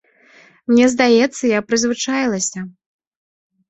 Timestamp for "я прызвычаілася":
1.53-2.69